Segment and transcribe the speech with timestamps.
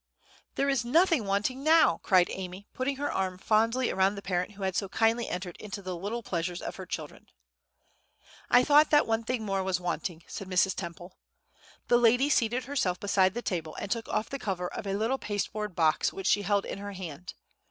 [0.55, 4.63] "There is nothing wanting now!" cried Amy, putting her arm fondly around the parent who
[4.63, 7.27] had so kindly entered into the little pleasures of her children.
[8.49, 10.73] "I thought that one thing more was wanting," said Mrs.
[10.73, 11.19] Temple.
[11.87, 15.19] The lady seated herself beside the table, and took off the cover of a little
[15.19, 17.35] pasteboard box which she held in her hand.